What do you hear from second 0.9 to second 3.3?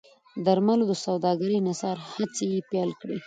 سوداګرۍ انحصار هڅې یې پیل کړې.